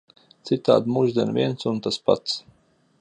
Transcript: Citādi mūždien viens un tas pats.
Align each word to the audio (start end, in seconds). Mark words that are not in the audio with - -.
Citādi 0.49 0.93
mūždien 0.95 1.35
viens 1.37 1.69
un 1.73 1.77
tas 1.89 2.01
pats. 2.09 2.39